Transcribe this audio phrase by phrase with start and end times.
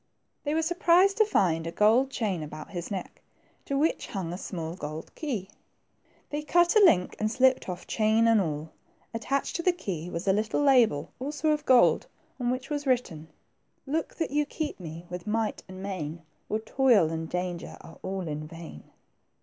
[0.43, 3.21] They were surprised to find a gold chain about his neck,
[3.65, 5.47] to which hung a small gold key.
[6.31, 8.71] They cut a link, and slipped off chain and all.
[9.13, 12.07] Attached to the key was a little label, also of gold,
[12.39, 13.27] on which was written,
[13.95, 18.27] —"Look that you keep me with might and main, Or toil and danger are all
[18.27, 18.85] in vain."